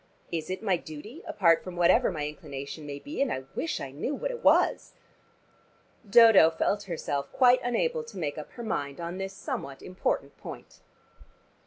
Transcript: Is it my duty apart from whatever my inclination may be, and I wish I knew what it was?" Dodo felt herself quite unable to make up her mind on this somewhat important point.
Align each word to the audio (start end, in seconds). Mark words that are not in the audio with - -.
Is 0.31 0.49
it 0.49 0.63
my 0.63 0.77
duty 0.77 1.21
apart 1.27 1.63
from 1.63 1.75
whatever 1.75 2.11
my 2.11 2.27
inclination 2.27 2.87
may 2.87 2.97
be, 2.97 3.21
and 3.21 3.31
I 3.31 3.43
wish 3.53 3.79
I 3.79 3.91
knew 3.91 4.15
what 4.15 4.31
it 4.31 4.43
was?" 4.43 4.93
Dodo 6.09 6.49
felt 6.49 6.85
herself 6.89 7.31
quite 7.31 7.59
unable 7.61 8.03
to 8.05 8.17
make 8.17 8.39
up 8.39 8.51
her 8.53 8.63
mind 8.63 8.99
on 8.99 9.19
this 9.19 9.33
somewhat 9.33 9.83
important 9.83 10.35
point. 10.37 10.79